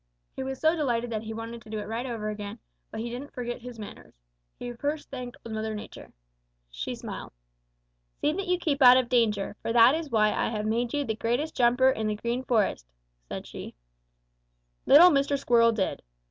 [0.35, 2.57] "He was so delighted that he wanted to do it right over again,
[2.89, 4.15] but he didn't forget his manners.
[4.57, 6.11] He first thanked Old Mother Nature.
[6.71, 7.33] "She smiled.
[8.19, 11.05] 'See that you keep out of danger, for that is why I have made you
[11.05, 12.87] the greatest jumper in the Green Forest,'
[13.29, 13.75] said she.
[14.87, 15.37] "Little Mr.
[15.37, 16.01] Squirrel did.